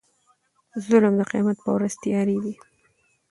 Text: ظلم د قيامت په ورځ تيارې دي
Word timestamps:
ظلم 0.87 1.13
د 1.17 1.21
قيامت 1.31 1.57
په 1.63 1.69
ورځ 1.75 1.93
تيارې 2.03 2.37
دي 2.43 2.53